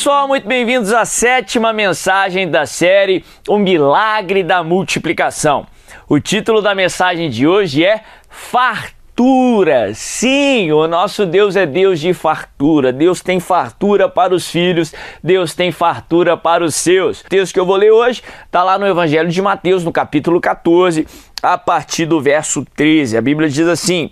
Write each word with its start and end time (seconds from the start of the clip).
Pessoal, 0.00 0.26
muito 0.26 0.48
bem-vindos 0.48 0.94
à 0.94 1.04
sétima 1.04 1.74
mensagem 1.74 2.50
da 2.50 2.64
série 2.64 3.22
O 3.46 3.58
Milagre 3.58 4.42
da 4.42 4.64
Multiplicação. 4.64 5.66
O 6.08 6.18
título 6.18 6.62
da 6.62 6.74
mensagem 6.74 7.28
de 7.28 7.46
hoje 7.46 7.84
é 7.84 8.00
Fartura. 8.26 9.92
Sim, 9.92 10.72
o 10.72 10.88
nosso 10.88 11.26
Deus 11.26 11.54
é 11.54 11.66
Deus 11.66 12.00
de 12.00 12.14
fartura. 12.14 12.94
Deus 12.94 13.20
tem 13.20 13.38
fartura 13.38 14.08
para 14.08 14.34
os 14.34 14.48
filhos, 14.48 14.94
Deus 15.22 15.54
tem 15.54 15.70
fartura 15.70 16.34
para 16.34 16.64
os 16.64 16.74
seus. 16.74 17.20
O 17.20 17.28
texto 17.28 17.52
que 17.52 17.60
eu 17.60 17.66
vou 17.66 17.76
ler 17.76 17.90
hoje 17.90 18.22
está 18.46 18.64
lá 18.64 18.78
no 18.78 18.86
Evangelho 18.86 19.28
de 19.28 19.42
Mateus, 19.42 19.84
no 19.84 19.92
capítulo 19.92 20.40
14, 20.40 21.06
a 21.42 21.58
partir 21.58 22.06
do 22.06 22.22
verso 22.22 22.64
13. 22.74 23.18
A 23.18 23.20
Bíblia 23.20 23.50
diz 23.50 23.68
assim: 23.68 24.10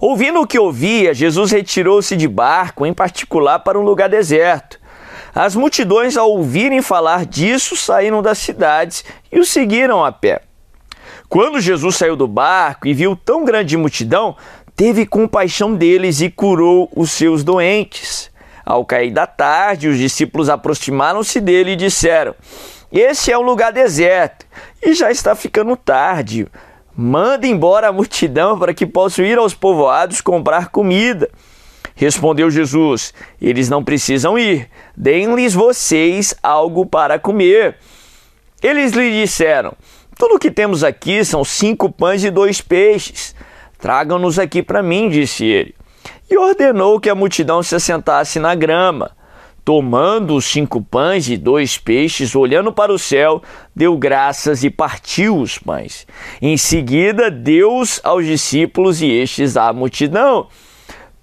Ouvindo 0.00 0.40
o 0.40 0.46
que 0.46 0.58
ouvia, 0.58 1.14
Jesus 1.14 1.50
retirou-se 1.50 2.16
de 2.16 2.28
barco, 2.28 2.84
em 2.84 2.92
particular 2.92 3.60
para 3.60 3.78
um 3.78 3.82
lugar 3.82 4.08
deserto. 4.08 4.78
As 5.34 5.56
multidões, 5.56 6.16
ao 6.16 6.30
ouvirem 6.30 6.80
falar 6.80 7.26
disso, 7.26 7.76
saíram 7.76 8.22
das 8.22 8.38
cidades 8.38 9.04
e 9.32 9.40
o 9.40 9.44
seguiram 9.44 10.04
a 10.04 10.12
pé. 10.12 10.42
Quando 11.28 11.60
Jesus 11.60 11.96
saiu 11.96 12.14
do 12.14 12.28
barco 12.28 12.86
e 12.86 12.94
viu 12.94 13.16
tão 13.16 13.44
grande 13.44 13.76
multidão, 13.76 14.36
teve 14.76 15.06
compaixão 15.06 15.74
deles 15.74 16.20
e 16.20 16.30
curou 16.30 16.88
os 16.94 17.10
seus 17.10 17.42
doentes. 17.42 18.30
Ao 18.64 18.84
cair 18.84 19.12
da 19.12 19.26
tarde, 19.26 19.88
os 19.88 19.98
discípulos 19.98 20.48
aproximaram-se 20.48 21.40
dele 21.40 21.72
e 21.72 21.76
disseram: 21.76 22.34
Esse 22.92 23.32
é 23.32 23.38
um 23.38 23.42
lugar 23.42 23.72
deserto 23.72 24.46
e 24.82 24.94
já 24.94 25.10
está 25.10 25.34
ficando 25.34 25.76
tarde. 25.76 26.46
Manda 26.96 27.46
embora 27.46 27.88
a 27.88 27.92
multidão 27.92 28.58
para 28.58 28.72
que 28.72 28.86
possam 28.86 29.24
ir 29.24 29.36
aos 29.36 29.52
povoados 29.52 30.20
comprar 30.20 30.68
comida. 30.68 31.28
Respondeu 31.96 32.50
Jesus: 32.50 33.12
Eles 33.40 33.68
não 33.68 33.82
precisam 33.82 34.38
ir, 34.38 34.68
deem-lhes 34.96 35.54
vocês 35.54 36.34
algo 36.42 36.86
para 36.86 37.18
comer. 37.18 37.76
Eles 38.62 38.92
lhe 38.92 39.22
disseram: 39.22 39.74
Tudo 40.16 40.36
o 40.36 40.38
que 40.38 40.50
temos 40.50 40.84
aqui 40.84 41.24
são 41.24 41.44
cinco 41.44 41.90
pães 41.90 42.22
e 42.22 42.30
dois 42.30 42.60
peixes. 42.60 43.34
Tragam-nos 43.78 44.38
aqui 44.38 44.62
para 44.62 44.82
mim, 44.82 45.08
disse 45.08 45.44
ele. 45.44 45.74
E 46.30 46.38
ordenou 46.38 47.00
que 47.00 47.10
a 47.10 47.14
multidão 47.14 47.62
se 47.62 47.74
assentasse 47.74 48.38
na 48.38 48.54
grama. 48.54 49.10
Tomando 49.64 50.36
os 50.36 50.44
cinco 50.44 50.82
pães 50.82 51.26
e 51.28 51.38
dois 51.38 51.78
peixes, 51.78 52.34
olhando 52.36 52.70
para 52.70 52.92
o 52.92 52.98
céu, 52.98 53.42
deu 53.74 53.96
graças 53.96 54.62
e 54.62 54.68
partiu 54.68 55.38
os 55.38 55.56
pães. 55.56 56.06
Em 56.42 56.56
seguida, 56.58 57.30
deu-os 57.30 57.98
aos 58.04 58.26
discípulos 58.26 59.00
e 59.00 59.06
estes 59.06 59.56
à 59.56 59.72
multidão. 59.72 60.48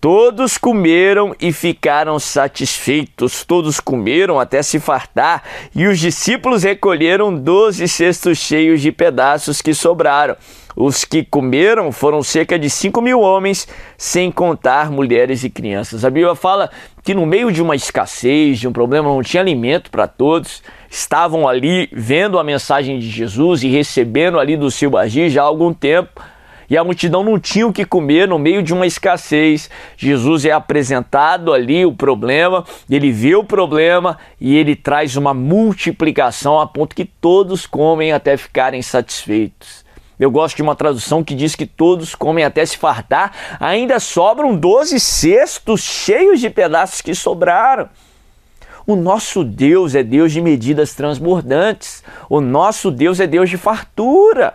Todos 0.01 0.57
comeram 0.57 1.35
e 1.39 1.53
ficaram 1.53 2.17
satisfeitos. 2.17 3.45
Todos 3.45 3.79
comeram 3.79 4.39
até 4.39 4.63
se 4.63 4.79
fartar, 4.79 5.43
e 5.75 5.85
os 5.85 5.99
discípulos 5.99 6.63
recolheram 6.63 7.35
doze 7.35 7.87
cestos 7.87 8.39
cheios 8.39 8.81
de 8.81 8.91
pedaços 8.91 9.61
que 9.61 9.75
sobraram. 9.75 10.35
Os 10.75 11.03
que 11.03 11.23
comeram 11.23 11.91
foram 11.91 12.23
cerca 12.23 12.57
de 12.57 12.69
5 12.69 13.01
mil 13.01 13.19
homens, 13.19 13.67
sem 13.97 14.31
contar 14.31 14.89
mulheres 14.89 15.43
e 15.43 15.49
crianças. 15.49 16.05
A 16.05 16.09
Bíblia 16.09 16.35
fala 16.35 16.69
que 17.03 17.13
no 17.13 17.25
meio 17.25 17.51
de 17.51 17.61
uma 17.61 17.75
escassez, 17.75 18.59
de 18.59 18.67
um 18.67 18.73
problema, 18.73 19.09
não 19.09 19.21
tinha 19.21 19.41
alimento 19.41 19.91
para 19.91 20.07
todos, 20.07 20.63
estavam 20.89 21.47
ali 21.47 21.89
vendo 21.91 22.39
a 22.39 22.43
mensagem 22.43 22.99
de 22.99 23.09
Jesus 23.09 23.63
e 23.63 23.69
recebendo 23.69 24.39
ali 24.39 24.55
do 24.55 24.71
seu 24.71 24.97
agir 24.97 25.29
já 25.29 25.41
há 25.41 25.45
algum 25.45 25.73
tempo. 25.73 26.21
E 26.69 26.77
a 26.77 26.85
multidão 26.85 27.21
não 27.21 27.37
tinha 27.37 27.67
o 27.67 27.73
que 27.73 27.83
comer 27.83 28.29
no 28.29 28.39
meio 28.39 28.63
de 28.63 28.73
uma 28.73 28.87
escassez. 28.87 29.69
Jesus 29.97 30.45
é 30.45 30.51
apresentado 30.51 31.51
ali 31.51 31.85
o 31.85 31.91
problema, 31.91 32.63
ele 32.89 33.11
vê 33.11 33.35
o 33.35 33.43
problema 33.43 34.17
e 34.39 34.55
ele 34.55 34.73
traz 34.73 35.17
uma 35.17 35.33
multiplicação 35.33 36.61
a 36.61 36.65
ponto 36.65 36.95
que 36.95 37.03
todos 37.03 37.65
comem 37.65 38.13
até 38.13 38.37
ficarem 38.37 38.81
satisfeitos. 38.81 39.83
Eu 40.21 40.29
gosto 40.29 40.55
de 40.55 40.61
uma 40.61 40.75
tradução 40.75 41.23
que 41.23 41.33
diz 41.33 41.55
que 41.55 41.65
todos 41.65 42.13
comem 42.13 42.45
até 42.45 42.63
se 42.63 42.77
fartar, 42.77 43.57
ainda 43.59 43.99
sobram 43.99 44.55
12 44.55 44.99
cestos 44.99 45.81
cheios 45.81 46.39
de 46.39 46.47
pedaços 46.47 47.01
que 47.01 47.15
sobraram. 47.15 47.89
O 48.85 48.95
nosso 48.95 49.43
Deus 49.43 49.95
é 49.95 50.03
Deus 50.03 50.31
de 50.31 50.39
medidas 50.39 50.93
transbordantes. 50.93 52.03
O 52.29 52.39
nosso 52.39 52.91
Deus 52.91 53.19
é 53.19 53.25
Deus 53.25 53.49
de 53.49 53.57
fartura. 53.57 54.53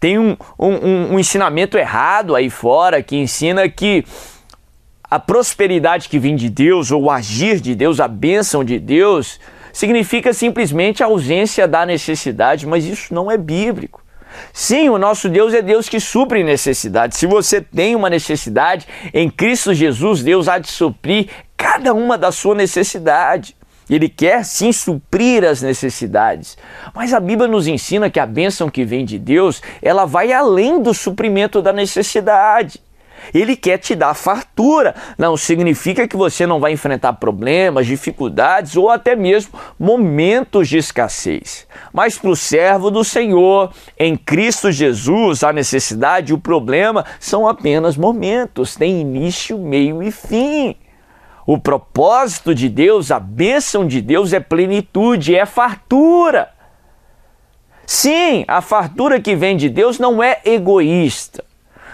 Tem 0.00 0.18
um, 0.18 0.36
um, 0.58 1.14
um 1.14 1.18
ensinamento 1.20 1.78
errado 1.78 2.34
aí 2.34 2.50
fora 2.50 3.04
que 3.04 3.16
ensina 3.16 3.68
que 3.68 4.04
a 5.04 5.20
prosperidade 5.20 6.08
que 6.08 6.18
vem 6.18 6.34
de 6.34 6.50
Deus, 6.50 6.90
ou 6.90 7.04
o 7.04 7.10
agir 7.10 7.60
de 7.60 7.76
Deus, 7.76 8.00
a 8.00 8.08
bênção 8.08 8.64
de 8.64 8.80
Deus, 8.80 9.38
significa 9.72 10.32
simplesmente 10.32 11.04
a 11.04 11.06
ausência 11.06 11.68
da 11.68 11.86
necessidade, 11.86 12.66
mas 12.66 12.84
isso 12.84 13.14
não 13.14 13.30
é 13.30 13.38
bíblico. 13.38 13.99
Sim, 14.52 14.88
o 14.88 14.98
nosso 14.98 15.28
Deus 15.28 15.54
é 15.54 15.62
Deus 15.62 15.88
que 15.88 16.00
supre 16.00 16.42
necessidade. 16.42 17.16
Se 17.16 17.26
você 17.26 17.60
tem 17.60 17.94
uma 17.94 18.10
necessidade, 18.10 18.86
em 19.12 19.30
Cristo 19.30 19.74
Jesus, 19.74 20.22
Deus 20.22 20.48
há 20.48 20.58
de 20.58 20.68
suprir 20.68 21.28
cada 21.56 21.92
uma 21.92 22.16
da 22.16 22.32
sua 22.32 22.54
necessidade. 22.54 23.56
Ele 23.88 24.08
quer 24.08 24.44
sim 24.44 24.72
suprir 24.72 25.44
as 25.44 25.62
necessidades. 25.62 26.56
Mas 26.94 27.12
a 27.12 27.18
Bíblia 27.18 27.48
nos 27.48 27.66
ensina 27.66 28.08
que 28.08 28.20
a 28.20 28.26
bênção 28.26 28.70
que 28.70 28.84
vem 28.84 29.04
de 29.04 29.18
Deus, 29.18 29.60
ela 29.82 30.04
vai 30.04 30.32
além 30.32 30.80
do 30.80 30.94
suprimento 30.94 31.60
da 31.60 31.72
necessidade. 31.72 32.80
Ele 33.32 33.56
quer 33.56 33.78
te 33.78 33.94
dar 33.94 34.14
fartura. 34.14 34.94
Não 35.18 35.36
significa 35.36 36.08
que 36.08 36.16
você 36.16 36.46
não 36.46 36.60
vai 36.60 36.72
enfrentar 36.72 37.14
problemas, 37.14 37.86
dificuldades 37.86 38.76
ou 38.76 38.90
até 38.90 39.14
mesmo 39.14 39.58
momentos 39.78 40.68
de 40.68 40.78
escassez. 40.78 41.66
Mas 41.92 42.18
para 42.18 42.30
o 42.30 42.36
servo 42.36 42.90
do 42.90 43.04
Senhor, 43.04 43.72
em 43.98 44.16
Cristo 44.16 44.72
Jesus, 44.72 45.44
a 45.44 45.52
necessidade 45.52 46.32
e 46.32 46.34
o 46.34 46.38
problema 46.38 47.04
são 47.18 47.46
apenas 47.46 47.96
momentos, 47.96 48.76
tem 48.76 49.00
início, 49.00 49.58
meio 49.58 50.02
e 50.02 50.10
fim. 50.10 50.76
O 51.46 51.58
propósito 51.58 52.54
de 52.54 52.68
Deus, 52.68 53.10
a 53.10 53.18
bênção 53.18 53.86
de 53.86 54.00
Deus 54.00 54.32
é 54.32 54.40
plenitude, 54.40 55.34
é 55.34 55.44
fartura. 55.44 56.50
Sim, 57.84 58.44
a 58.46 58.60
fartura 58.60 59.20
que 59.20 59.34
vem 59.34 59.56
de 59.56 59.68
Deus 59.68 59.98
não 59.98 60.22
é 60.22 60.40
egoísta 60.44 61.44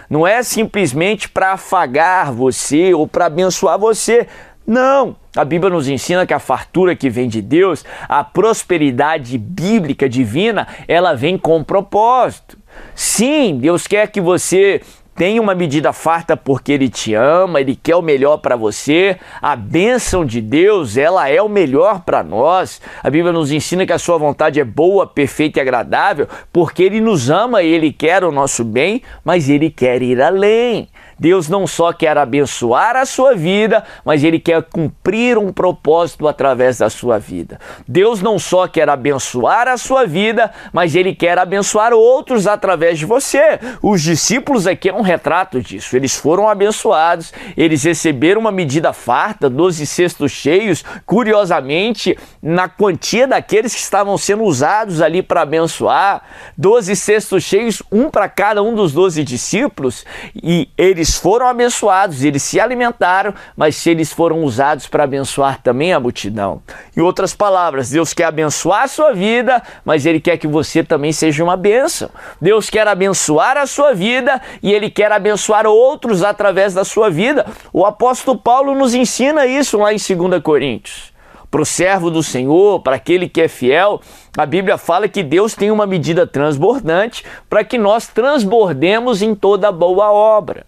não 0.09 0.25
é 0.25 0.41
simplesmente 0.43 1.27
para 1.29 1.53
afagar 1.53 2.31
você 2.31 2.93
ou 2.93 3.07
para 3.07 3.25
abençoar 3.25 3.77
você. 3.77 4.27
Não! 4.65 5.15
A 5.35 5.45
Bíblia 5.45 5.69
nos 5.69 5.87
ensina 5.87 6.25
que 6.25 6.33
a 6.33 6.39
fartura 6.39 6.95
que 6.95 7.09
vem 7.09 7.29
de 7.29 7.41
Deus, 7.41 7.85
a 8.09 8.23
prosperidade 8.23 9.37
bíblica 9.37 10.09
divina, 10.09 10.67
ela 10.87 11.13
vem 11.13 11.37
com 11.37 11.63
propósito. 11.63 12.57
Sim, 12.95 13.57
Deus 13.59 13.87
quer 13.87 14.09
que 14.09 14.19
você 14.19 14.81
tem 15.17 15.39
uma 15.39 15.55
medida 15.55 15.91
farta 15.91 16.37
porque 16.37 16.71
ele 16.71 16.87
te 16.87 17.15
ama, 17.15 17.59
ele 17.59 17.75
quer 17.75 17.95
o 17.95 18.03
melhor 18.03 18.37
para 18.37 18.55
você. 18.55 19.17
A 19.41 19.55
bênção 19.55 20.23
de 20.23 20.39
Deus, 20.39 20.95
ela 20.95 21.27
é 21.27 21.41
o 21.41 21.49
melhor 21.49 22.01
para 22.01 22.23
nós. 22.23 22.79
A 23.03 23.09
Bíblia 23.09 23.33
nos 23.33 23.51
ensina 23.51 23.83
que 23.83 23.91
a 23.91 23.97
sua 23.97 24.19
vontade 24.19 24.59
é 24.59 24.63
boa, 24.63 25.07
perfeita 25.07 25.57
e 25.57 25.61
agradável, 25.61 26.27
porque 26.53 26.83
ele 26.83 27.01
nos 27.01 27.31
ama 27.31 27.63
ele 27.63 27.91
quer 27.91 28.23
o 28.23 28.31
nosso 28.31 28.63
bem, 28.63 29.01
mas 29.25 29.49
ele 29.49 29.71
quer 29.71 30.03
ir 30.03 30.21
além. 30.21 30.87
Deus 31.19 31.49
não 31.49 31.65
só 31.65 31.91
quer 31.91 32.17
abençoar 32.17 32.95
a 32.95 33.05
sua 33.05 33.35
vida, 33.35 33.83
mas 34.05 34.23
ele 34.23 34.39
quer 34.39 34.61
cumprir 34.63 35.37
um 35.37 35.51
propósito 35.51 36.27
através 36.27 36.77
da 36.77 36.89
sua 36.89 37.17
vida. 37.17 37.59
Deus 37.87 38.21
não 38.21 38.37
só 38.37 38.67
quer 38.67 38.89
abençoar 38.89 39.67
a 39.67 39.77
sua 39.77 40.05
vida, 40.05 40.51
mas 40.71 40.95
ele 40.95 41.15
quer 41.15 41.37
abençoar 41.37 41.93
outros 41.93 42.45
através 42.45 42.99
de 42.99 43.05
você. 43.05 43.59
Os 43.81 44.01
discípulos 44.01 44.67
aqui 44.67 44.89
é 44.89 44.93
um 44.93 45.01
retrato 45.01 45.61
disso. 45.61 45.95
Eles 45.95 46.15
foram 46.15 46.47
abençoados, 46.47 47.33
eles 47.55 47.83
receberam 47.83 48.41
uma 48.41 48.51
medida 48.51 48.93
farta, 48.93 49.49
12 49.49 49.85
cestos 49.85 50.31
cheios, 50.31 50.83
curiosamente, 51.05 52.17
na 52.41 52.69
quantia 52.69 53.27
daqueles 53.27 53.73
que 53.73 53.81
estavam 53.81 54.17
sendo 54.17 54.43
usados 54.43 55.01
ali 55.01 55.21
para 55.21 55.41
abençoar, 55.41 56.21
12 56.57 56.95
cestos 56.95 57.43
cheios, 57.43 57.81
um 57.91 58.09
para 58.09 58.29
cada 58.29 58.61
um 58.61 58.75
dos 58.75 58.93
12 58.93 59.23
discípulos, 59.23 60.05
e 60.35 60.69
eles 60.77 61.06
eles 61.07 61.17
foram 61.17 61.47
abençoados, 61.47 62.21
eles 62.21 62.43
se 62.43 62.59
alimentaram, 62.59 63.33
mas 63.55 63.77
se 63.77 63.89
eles 63.89 64.11
foram 64.11 64.43
usados 64.43 64.87
para 64.87 65.05
abençoar 65.05 65.61
também 65.61 65.93
a 65.93 66.01
multidão. 66.01 66.61
Em 66.95 66.99
outras 66.99 67.33
palavras, 67.33 67.89
Deus 67.89 68.13
quer 68.13 68.25
abençoar 68.25 68.83
a 68.83 68.87
sua 68.89 69.13
vida, 69.13 69.63
mas 69.85 70.05
Ele 70.05 70.19
quer 70.19 70.35
que 70.35 70.47
você 70.47 70.83
também 70.83 71.13
seja 71.13 71.41
uma 71.41 71.55
bênção. 71.55 72.09
Deus 72.41 72.69
quer 72.69 72.85
abençoar 72.89 73.55
a 73.55 73.65
sua 73.65 73.93
vida 73.93 74.41
e 74.61 74.73
Ele 74.73 74.89
quer 74.89 75.09
abençoar 75.09 75.65
outros 75.65 76.23
através 76.23 76.73
da 76.73 76.83
sua 76.83 77.09
vida. 77.09 77.45
O 77.71 77.85
apóstolo 77.85 78.37
Paulo 78.37 78.75
nos 78.75 78.93
ensina 78.93 79.45
isso 79.45 79.77
lá 79.77 79.93
em 79.93 79.97
2 79.97 80.43
Coríntios 80.43 81.15
para 81.49 81.61
o 81.61 81.65
servo 81.65 82.11
do 82.11 82.21
Senhor, 82.21 82.81
para 82.81 82.97
aquele 82.97 83.29
que 83.29 83.39
é 83.39 83.47
fiel, 83.47 84.01
a 84.37 84.45
Bíblia 84.45 84.77
fala 84.77 85.07
que 85.07 85.23
Deus 85.23 85.55
tem 85.55 85.71
uma 85.71 85.87
medida 85.87 86.27
transbordante 86.27 87.23
para 87.49 87.63
que 87.63 87.77
nós 87.77 88.07
transbordemos 88.07 89.21
em 89.21 89.33
toda 89.33 89.71
boa 89.71 90.11
obra. 90.11 90.65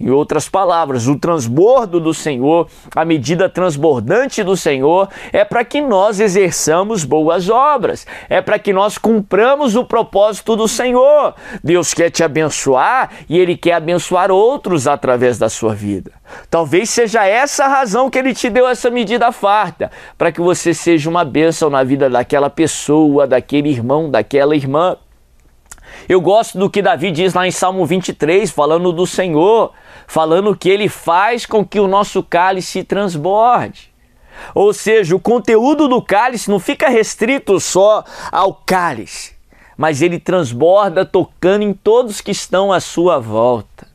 Em 0.00 0.08
outras 0.08 0.48
palavras, 0.48 1.06
o 1.06 1.18
transbordo 1.18 2.00
do 2.00 2.14
Senhor, 2.14 2.66
a 2.96 3.04
medida 3.04 3.50
transbordante 3.50 4.42
do 4.42 4.56
Senhor, 4.56 5.10
é 5.30 5.44
para 5.44 5.62
que 5.62 5.82
nós 5.82 6.20
exerçamos 6.20 7.04
boas 7.04 7.50
obras, 7.50 8.06
é 8.28 8.40
para 8.40 8.58
que 8.58 8.72
nós 8.72 8.96
cumpramos 8.96 9.76
o 9.76 9.84
propósito 9.84 10.56
do 10.56 10.66
Senhor. 10.66 11.34
Deus 11.62 11.92
quer 11.92 12.08
te 12.08 12.24
abençoar 12.24 13.10
e 13.28 13.38
Ele 13.38 13.58
quer 13.58 13.74
abençoar 13.74 14.30
outros 14.30 14.86
através 14.86 15.38
da 15.38 15.50
sua 15.50 15.74
vida. 15.74 16.12
Talvez 16.48 16.88
seja 16.88 17.26
essa 17.26 17.66
a 17.66 17.68
razão 17.68 18.08
que 18.08 18.18
Ele 18.18 18.32
te 18.32 18.48
deu 18.48 18.66
essa 18.66 18.88
medida 18.88 19.30
farta, 19.30 19.90
para 20.16 20.32
que 20.32 20.40
você 20.40 20.72
seja 20.72 21.10
uma 21.10 21.26
bênção 21.26 21.68
na 21.68 21.84
vida 21.84 22.08
daquela 22.08 22.48
pessoa, 22.48 23.26
daquele 23.26 23.68
irmão, 23.68 24.10
daquela 24.10 24.56
irmã. 24.56 24.96
Eu 26.10 26.20
gosto 26.20 26.58
do 26.58 26.68
que 26.68 26.82
Davi 26.82 27.12
diz 27.12 27.34
lá 27.34 27.46
em 27.46 27.52
Salmo 27.52 27.86
23, 27.86 28.50
falando 28.50 28.92
do 28.92 29.06
Senhor, 29.06 29.72
falando 30.08 30.56
que 30.56 30.68
ele 30.68 30.88
faz 30.88 31.46
com 31.46 31.64
que 31.64 31.78
o 31.78 31.86
nosso 31.86 32.20
cálice 32.20 32.82
transborde. 32.82 33.94
Ou 34.52 34.72
seja, 34.72 35.14
o 35.14 35.20
conteúdo 35.20 35.86
do 35.86 36.02
cálice 36.02 36.50
não 36.50 36.58
fica 36.58 36.88
restrito 36.88 37.60
só 37.60 38.02
ao 38.32 38.52
cálice, 38.52 39.36
mas 39.76 40.02
ele 40.02 40.18
transborda 40.18 41.04
tocando 41.04 41.62
em 41.62 41.72
todos 41.72 42.20
que 42.20 42.32
estão 42.32 42.72
à 42.72 42.80
sua 42.80 43.20
volta. 43.20 43.86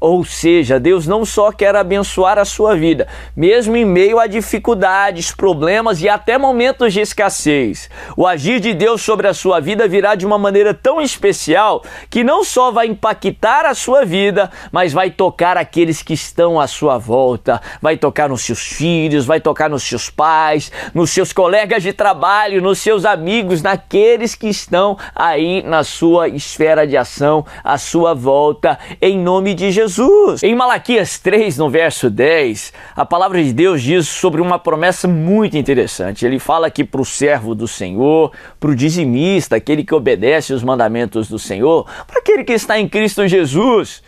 Ou 0.00 0.24
seja, 0.24 0.80
Deus 0.80 1.06
não 1.06 1.26
só 1.26 1.52
quer 1.52 1.76
abençoar 1.76 2.38
a 2.38 2.44
sua 2.46 2.74
vida, 2.74 3.06
mesmo 3.36 3.76
em 3.76 3.84
meio 3.84 4.18
a 4.18 4.26
dificuldades, 4.26 5.30
problemas 5.30 6.00
e 6.00 6.08
até 6.08 6.38
momentos 6.38 6.94
de 6.94 7.00
escassez. 7.00 7.90
O 8.16 8.26
agir 8.26 8.60
de 8.60 8.72
Deus 8.72 9.02
sobre 9.02 9.28
a 9.28 9.34
sua 9.34 9.60
vida 9.60 9.86
virá 9.86 10.14
de 10.14 10.24
uma 10.24 10.38
maneira 10.38 10.72
tão 10.72 11.02
especial 11.02 11.84
que 12.08 12.24
não 12.24 12.42
só 12.42 12.70
vai 12.70 12.86
impactar 12.86 13.66
a 13.66 13.74
sua 13.74 14.06
vida, 14.06 14.50
mas 14.72 14.94
vai 14.94 15.10
tocar 15.10 15.58
aqueles 15.58 16.02
que 16.02 16.14
estão 16.14 16.58
à 16.58 16.66
sua 16.66 16.96
volta. 16.96 17.60
Vai 17.82 17.98
tocar 17.98 18.30
nos 18.30 18.40
seus 18.40 18.60
filhos, 18.62 19.26
vai 19.26 19.38
tocar 19.38 19.68
nos 19.68 19.82
seus 19.82 20.08
pais, 20.08 20.72
nos 20.94 21.10
seus 21.10 21.30
colegas 21.30 21.82
de 21.82 21.92
trabalho, 21.92 22.62
nos 22.62 22.78
seus 22.78 23.04
amigos, 23.04 23.60
naqueles 23.60 24.34
que 24.34 24.48
estão 24.48 24.96
aí 25.14 25.62
na 25.62 25.84
sua 25.84 26.26
esfera 26.26 26.86
de 26.86 26.96
ação, 26.96 27.44
à 27.62 27.76
sua 27.76 28.14
volta, 28.14 28.78
em 29.02 29.18
nome 29.18 29.52
de 29.52 29.70
Jesus. 29.70 29.89
Jesus. 29.90 30.44
Em 30.44 30.54
Malaquias 30.54 31.18
3, 31.18 31.58
no 31.58 31.68
verso 31.68 32.08
10, 32.08 32.72
a 32.94 33.04
palavra 33.04 33.42
de 33.42 33.52
Deus 33.52 33.82
diz 33.82 34.06
sobre 34.06 34.40
uma 34.40 34.56
promessa 34.56 35.08
muito 35.08 35.56
interessante. 35.56 36.24
Ele 36.24 36.38
fala 36.38 36.68
aqui 36.68 36.84
para 36.84 37.00
o 37.00 37.04
servo 37.04 37.56
do 37.56 37.66
Senhor, 37.66 38.30
para 38.60 38.70
o 38.70 38.76
dizimista, 38.76 39.56
aquele 39.56 39.82
que 39.82 39.94
obedece 39.94 40.52
os 40.52 40.62
mandamentos 40.62 41.28
do 41.28 41.40
Senhor, 41.40 41.86
para 42.06 42.20
aquele 42.20 42.44
que 42.44 42.52
está 42.52 42.78
em 42.78 42.88
Cristo 42.88 43.26
Jesus. 43.26 44.00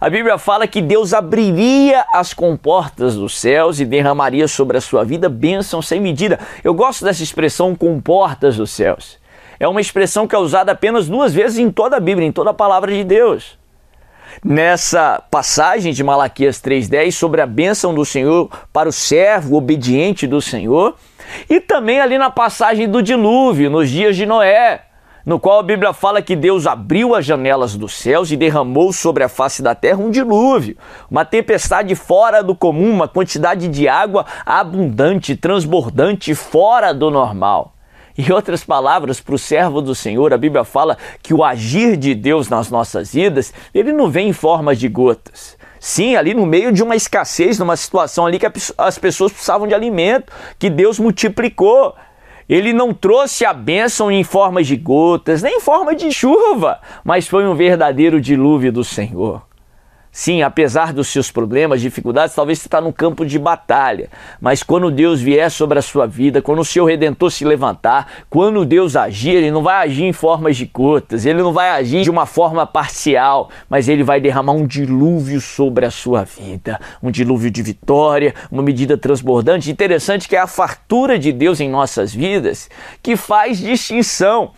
A 0.00 0.08
Bíblia 0.08 0.38
fala 0.38 0.66
que 0.66 0.80
Deus 0.80 1.12
abriria 1.12 2.06
as 2.14 2.32
comportas 2.32 3.14
dos 3.14 3.38
céus 3.38 3.78
e 3.78 3.84
derramaria 3.84 4.48
sobre 4.48 4.78
a 4.78 4.80
sua 4.80 5.04
vida 5.04 5.28
bênção 5.28 5.82
sem 5.82 6.00
medida. 6.00 6.40
Eu 6.64 6.72
gosto 6.72 7.04
dessa 7.04 7.22
expressão 7.22 7.74
comportas 7.74 8.56
dos 8.56 8.70
céus. 8.70 9.18
É 9.60 9.68
uma 9.68 9.82
expressão 9.82 10.26
que 10.26 10.34
é 10.34 10.38
usada 10.38 10.72
apenas 10.72 11.06
duas 11.08 11.34
vezes 11.34 11.58
em 11.58 11.70
toda 11.70 11.98
a 11.98 12.00
Bíblia, 12.00 12.26
em 12.26 12.32
toda 12.32 12.50
a 12.50 12.54
palavra 12.54 12.90
de 12.90 13.04
Deus 13.04 13.58
nessa 14.44 15.22
passagem 15.30 15.92
de 15.92 16.02
Malaquias 16.02 16.60
3:10 16.60 17.14
sobre 17.14 17.40
a 17.40 17.46
bênção 17.46 17.94
do 17.94 18.04
Senhor 18.04 18.50
para 18.72 18.88
o 18.88 18.92
servo 18.92 19.56
obediente 19.56 20.26
do 20.26 20.40
Senhor, 20.40 20.94
e 21.48 21.60
também 21.60 22.00
ali 22.00 22.18
na 22.18 22.30
passagem 22.30 22.88
do 22.88 23.02
dilúvio, 23.02 23.70
nos 23.70 23.90
dias 23.90 24.16
de 24.16 24.26
Noé, 24.26 24.82
no 25.24 25.40
qual 25.40 25.58
a 25.58 25.62
Bíblia 25.62 25.92
fala 25.92 26.22
que 26.22 26.36
Deus 26.36 26.66
abriu 26.66 27.14
as 27.14 27.26
janelas 27.26 27.76
dos 27.76 27.94
céus 27.94 28.30
e 28.30 28.36
derramou 28.36 28.92
sobre 28.92 29.24
a 29.24 29.28
face 29.28 29.60
da 29.60 29.74
terra 29.74 29.98
um 29.98 30.10
dilúvio, 30.10 30.76
uma 31.10 31.24
tempestade 31.24 31.94
fora 31.96 32.42
do 32.42 32.54
comum, 32.54 32.92
uma 32.92 33.08
quantidade 33.08 33.66
de 33.66 33.88
água 33.88 34.24
abundante, 34.44 35.34
transbordante, 35.34 36.32
fora 36.34 36.94
do 36.94 37.10
normal. 37.10 37.75
Em 38.18 38.32
outras 38.32 38.64
palavras, 38.64 39.20
para 39.20 39.34
o 39.34 39.38
servo 39.38 39.82
do 39.82 39.94
Senhor, 39.94 40.32
a 40.32 40.38
Bíblia 40.38 40.64
fala 40.64 40.96
que 41.22 41.34
o 41.34 41.44
agir 41.44 41.96
de 41.96 42.14
Deus 42.14 42.48
nas 42.48 42.70
nossas 42.70 43.12
vidas, 43.12 43.52
ele 43.74 43.92
não 43.92 44.10
vem 44.10 44.28
em 44.28 44.32
forma 44.32 44.74
de 44.74 44.88
gotas. 44.88 45.56
Sim, 45.78 46.16
ali 46.16 46.32
no 46.32 46.46
meio 46.46 46.72
de 46.72 46.82
uma 46.82 46.96
escassez, 46.96 47.58
numa 47.58 47.76
situação 47.76 48.26
ali 48.26 48.38
que 48.38 48.46
as 48.78 48.98
pessoas 48.98 49.32
precisavam 49.32 49.68
de 49.68 49.74
alimento, 49.74 50.32
que 50.58 50.70
Deus 50.70 50.98
multiplicou. 50.98 51.94
Ele 52.48 52.72
não 52.72 52.94
trouxe 52.94 53.44
a 53.44 53.52
bênção 53.52 54.10
em 54.10 54.24
forma 54.24 54.62
de 54.62 54.76
gotas, 54.76 55.42
nem 55.42 55.58
em 55.58 55.60
forma 55.60 55.94
de 55.94 56.10
chuva, 56.12 56.80
mas 57.04 57.28
foi 57.28 57.46
um 57.46 57.54
verdadeiro 57.54 58.20
dilúvio 58.20 58.72
do 58.72 58.84
Senhor. 58.84 59.42
Sim, 60.16 60.40
apesar 60.40 60.94
dos 60.94 61.08
seus 61.08 61.30
problemas, 61.30 61.82
dificuldades, 61.82 62.34
talvez 62.34 62.58
você 62.58 62.68
está 62.68 62.80
num 62.80 62.90
campo 62.90 63.26
de 63.26 63.38
batalha. 63.38 64.08
Mas 64.40 64.62
quando 64.62 64.90
Deus 64.90 65.20
vier 65.20 65.50
sobre 65.50 65.78
a 65.78 65.82
sua 65.82 66.06
vida, 66.06 66.40
quando 66.40 66.60
o 66.60 66.64
seu 66.64 66.86
redentor 66.86 67.30
se 67.30 67.44
levantar, 67.44 68.24
quando 68.30 68.64
Deus 68.64 68.96
agir, 68.96 69.32
ele 69.34 69.50
não 69.50 69.62
vai 69.62 69.86
agir 69.86 70.04
em 70.04 70.14
formas 70.14 70.56
de 70.56 70.64
gotas, 70.64 71.26
ele 71.26 71.42
não 71.42 71.52
vai 71.52 71.68
agir 71.68 72.00
de 72.00 72.08
uma 72.08 72.24
forma 72.24 72.66
parcial, 72.66 73.50
mas 73.68 73.90
ele 73.90 74.02
vai 74.02 74.18
derramar 74.18 74.52
um 74.52 74.66
dilúvio 74.66 75.38
sobre 75.38 75.84
a 75.84 75.90
sua 75.90 76.24
vida, 76.24 76.80
um 77.02 77.10
dilúvio 77.10 77.50
de 77.50 77.62
vitória, 77.62 78.34
uma 78.50 78.62
medida 78.62 78.96
transbordante. 78.96 79.70
Interessante 79.70 80.30
que 80.30 80.34
é 80.34 80.40
a 80.40 80.46
fartura 80.46 81.18
de 81.18 81.30
Deus 81.30 81.60
em 81.60 81.68
nossas 81.68 82.14
vidas 82.14 82.70
que 83.02 83.16
faz 83.16 83.58
distinção 83.58 84.52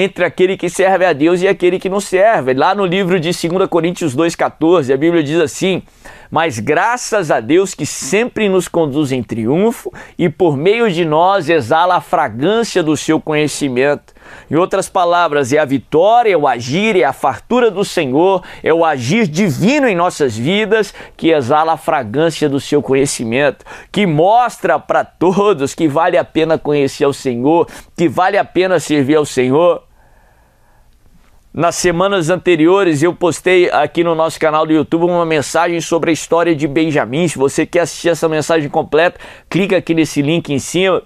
entre 0.00 0.24
aquele 0.24 0.56
que 0.56 0.68
serve 0.68 1.04
a 1.04 1.12
Deus 1.12 1.40
e 1.40 1.48
aquele 1.48 1.78
que 1.78 1.88
não 1.88 2.00
serve. 2.00 2.52
Lá 2.54 2.74
no 2.74 2.84
livro 2.84 3.20
de 3.20 3.30
2 3.30 3.68
Coríntios 3.68 4.16
2,14, 4.16 4.92
a 4.92 4.96
Bíblia 4.96 5.22
diz 5.22 5.38
assim: 5.38 5.82
Mas 6.30 6.58
graças 6.58 7.30
a 7.30 7.40
Deus 7.40 7.74
que 7.74 7.86
sempre 7.86 8.48
nos 8.48 8.66
conduz 8.66 9.12
em 9.12 9.22
triunfo 9.22 9.92
e 10.18 10.28
por 10.28 10.56
meio 10.56 10.90
de 10.90 11.04
nós 11.04 11.48
exala 11.48 11.96
a 11.96 12.00
fragrância 12.00 12.82
do 12.82 12.96
seu 12.96 13.20
conhecimento. 13.20 14.13
Em 14.50 14.56
outras 14.56 14.88
palavras, 14.88 15.52
é 15.52 15.58
a 15.58 15.64
vitória, 15.64 16.32
é 16.32 16.36
o 16.36 16.46
agir, 16.46 16.96
é 16.96 17.04
a 17.04 17.12
fartura 17.12 17.70
do 17.70 17.84
Senhor, 17.84 18.42
é 18.62 18.72
o 18.72 18.84
agir 18.84 19.26
divino 19.26 19.88
em 19.88 19.94
nossas 19.94 20.36
vidas 20.36 20.94
que 21.16 21.30
exala 21.30 21.72
a 21.72 21.76
fragrância 21.76 22.48
do 22.48 22.60
seu 22.60 22.82
conhecimento, 22.82 23.64
que 23.90 24.06
mostra 24.06 24.78
para 24.78 25.04
todos 25.04 25.74
que 25.74 25.88
vale 25.88 26.16
a 26.16 26.24
pena 26.24 26.58
conhecer 26.58 27.06
o 27.06 27.12
Senhor, 27.12 27.68
que 27.96 28.08
vale 28.08 28.36
a 28.36 28.44
pena 28.44 28.78
servir 28.78 29.16
ao 29.16 29.24
Senhor. 29.24 29.82
Nas 31.52 31.76
semanas 31.76 32.30
anteriores 32.30 33.00
eu 33.00 33.14
postei 33.14 33.70
aqui 33.70 34.02
no 34.02 34.12
nosso 34.16 34.40
canal 34.40 34.66
do 34.66 34.72
YouTube 34.72 35.04
uma 35.04 35.24
mensagem 35.24 35.80
sobre 35.80 36.10
a 36.10 36.12
história 36.12 36.52
de 36.52 36.66
Benjamim. 36.66 37.28
Se 37.28 37.38
você 37.38 37.64
quer 37.64 37.82
assistir 37.82 38.08
essa 38.08 38.28
mensagem 38.28 38.68
completa, 38.68 39.20
clica 39.48 39.76
aqui 39.76 39.94
nesse 39.94 40.20
link 40.20 40.52
em 40.52 40.58
cima 40.58 41.00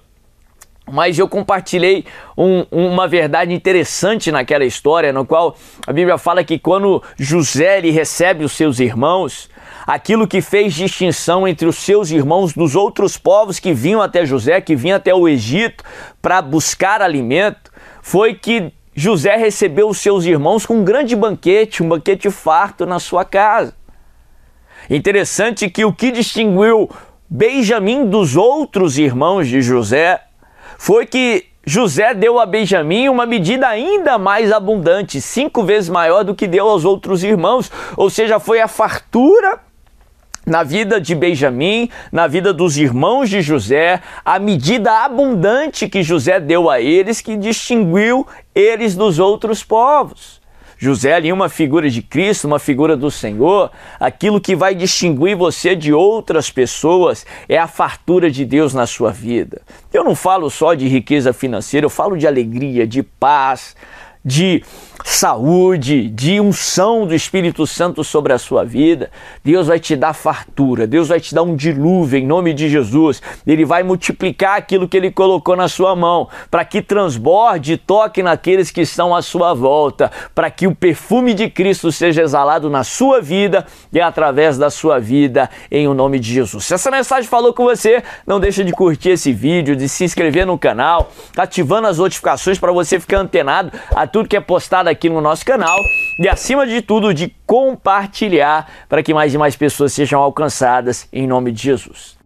mas 0.91 1.19
eu 1.19 1.29
compartilhei 1.29 2.05
um, 2.37 2.65
uma 2.71 3.07
verdade 3.07 3.53
interessante 3.53 4.33
naquela 4.33 4.65
história, 4.65 5.13
no 5.13 5.25
qual 5.25 5.57
a 5.87 5.93
Bíblia 5.93 6.19
fala 6.19 6.45
que 6.45 6.59
quando 6.59 7.03
José 7.17 7.81
recebe 7.81 8.45
os 8.45 8.53
seus 8.53 8.81
irmãos, 8.81 9.49
aquilo 9.87 10.27
que 10.27 10.41
fez 10.41 10.75
distinção 10.75 11.47
entre 11.47 11.67
os 11.67 11.77
seus 11.77 12.11
irmãos 12.11 12.53
dos 12.53 12.75
outros 12.75 13.17
povos 13.17 13.59
que 13.59 13.73
vinham 13.73 14.03
até 14.03 14.25
José, 14.25 14.61
que 14.61 14.77
vinham 14.77 14.97
até 14.97 15.15
o 15.15 15.29
Egito 15.29 15.85
para 16.21 16.43
buscar 16.43 17.03
alimento, 17.03 17.71
foi 18.03 18.35
que 18.35 18.73
José 18.95 19.37
recebeu 19.37 19.89
os 19.89 19.99
seus 19.99 20.25
irmãos 20.25 20.67
com 20.67 20.75
um 20.75 20.85
grande 20.85 21.15
banquete, 21.15 21.83
um 21.83 21.89
banquete 21.89 22.31
farto 22.31 22.85
na 22.85 22.99
sua 22.99 23.25
casa. 23.25 23.75
Interessante 24.91 25.69
que 25.69 25.85
o 25.85 25.93
que 25.93 26.11
distinguiu 26.11 26.89
Benjamim 27.31 28.07
dos 28.07 28.37
outros 28.37 28.97
irmãos 28.97 29.47
de 29.47 29.61
José 29.61 30.19
foi 30.79 31.05
que 31.05 31.45
José 31.67 32.15
deu 32.15 32.39
a 32.39 32.47
Benjamim 32.47 33.09
uma 33.09 33.27
medida 33.27 33.69
ainda 33.69 34.17
mais 34.17 34.51
abundante, 34.51 35.21
cinco 35.21 35.65
vezes 35.65 35.91
maior 35.91 36.25
do 36.25 36.35
que 36.35 36.47
deu 36.47 36.67
aos 36.67 36.85
outros 36.85 37.23
irmãos, 37.23 37.71
ou 37.97 38.09
seja, 38.09 38.39
foi 38.39 38.61
a 38.61 38.69
fartura 38.69 39.61
na 40.47 40.63
vida 40.63 40.99
de 40.99 41.15
Benjamim, 41.15 41.91
na 42.11 42.27
vida 42.27 42.55
dos 42.55 42.79
irmãos 42.79 43.29
de 43.29 43.43
José, 43.43 44.01
a 44.25 44.39
medida 44.39 45.05
abundante 45.05 45.89
que 45.89 46.03
José 46.03 46.41
deu 46.41 46.71
a 46.71 46.81
eles 46.81 47.21
que 47.21 47.37
distinguiu 47.37 48.27
eles 48.55 48.95
dos 48.95 49.19
outros 49.19 49.63
povos. 49.63 50.38
José 50.79 51.13
ali 51.13 51.33
uma 51.33 51.49
figura 51.49 51.91
de 51.91 52.01
Cristo, 52.01 52.47
uma 52.47 52.61
figura 52.61 52.97
do 52.97 53.11
Senhor, 53.11 53.71
aquilo 53.99 54.41
que 54.41 54.55
vai 54.55 54.77
distinguir 54.77 55.37
você 55.37 55.75
de 55.75 55.93
outras 55.93 56.51
pessoas 56.51 57.27
é 57.49 57.59
a 57.59 57.67
fartura 57.67 58.31
de 58.31 58.45
Deus 58.45 58.73
na 58.73 58.87
sua 58.87 59.11
vida. 59.11 59.61
Eu 59.93 60.05
não 60.05 60.15
falo 60.15 60.49
só 60.49 60.75
de 60.75 60.87
riqueza 60.87 61.33
financeira, 61.33 61.85
eu 61.85 61.91
falo 61.91 62.17
de 62.17 62.29
alegria, 62.29 62.87
de 62.87 63.03
paz, 63.03 63.75
de 64.29 64.63
saúde, 65.05 66.09
de 66.09 66.39
unção 66.41 67.07
do 67.07 67.15
Espírito 67.15 67.67
Santo 67.67 68.05
sobre 68.05 68.33
a 68.33 68.39
sua 68.39 68.65
vida. 68.65 69.11
Deus 69.43 69.69
vai 69.69 69.81
te 69.81 69.97
dar 69.97 70.13
fartura, 70.13 70.87
Deus 70.87 71.09
vai 71.09 71.19
te 71.19 71.35
dar 71.35 71.43
um 71.43 71.57
dilúvio 71.57 72.19
em 72.19 72.27
nome 72.27 72.53
de 72.53 72.69
Jesus. 72.69 73.23
Ele 73.47 73.65
vai 73.65 73.83
multiplicar 73.83 74.59
aquilo 74.59 74.87
que 74.87 74.97
ele 74.97 75.11
colocou 75.11 75.57
na 75.57 75.67
sua 75.67 75.97
mão, 75.97 76.29
para 76.51 76.65
que 76.65 76.83
transborde 76.83 77.75
e 77.75 77.77
toque 77.77 78.23
naqueles 78.23 78.71
que 78.71 78.83
estão 78.83 79.15
à 79.15 79.23
sua 79.23 79.55
volta, 79.55 80.11
para 80.35 80.51
que 80.51 80.67
o 80.67 80.75
perfume 80.75 81.33
de 81.33 81.49
Cristo 81.49 81.91
seja 81.91 82.23
exalado 82.23 82.69
na 82.69 82.85
sua 82.85 83.21
vida 83.21 83.67
e 83.93 84.01
através 84.01 84.59
da 84.59 84.69
sua 84.69 84.99
vida, 84.99 85.49
em 85.71 85.89
o 85.89 85.95
nome 85.95 86.19
de 86.19 86.35
Jesus. 86.35 86.67
Se 86.67 86.75
essa 86.75 86.91
mensagem 86.91 87.29
falou 87.29 87.55
com 87.55 87.65
você, 87.65 88.03
não 88.27 88.39
deixa 88.39 88.63
de 88.63 88.73
curtir 88.73 89.11
esse 89.11 89.33
vídeo, 89.33 89.75
de 89.75 89.89
se 89.89 90.05
inscrever 90.05 90.45
no 90.45 90.59
canal, 90.59 91.11
ativando 91.37 91.89
as 91.89 91.99
notificações 91.99 92.59
para 92.59 92.73
você 92.73 93.01
ficar 93.01 93.21
antenado 93.21 93.73
a 93.95 94.07
tudo 94.19 94.29
que 94.29 94.37
é 94.37 94.41
postado 94.41 94.89
aqui 94.89 95.09
no 95.09 95.21
nosso 95.21 95.45
canal 95.45 95.79
e, 96.19 96.29
acima 96.29 96.67
de 96.67 96.83
tudo, 96.83 97.15
de 97.15 97.33
compartilhar 97.47 98.69
para 98.89 99.01
que 99.01 99.15
mais 99.15 99.33
e 99.33 99.39
mais 99.39 99.55
pessoas 99.55 99.93
sejam 99.93 100.21
alcançadas 100.21 101.09
em 101.13 101.25
nome 101.25 101.53
de 101.53 101.63
Jesus. 101.63 102.18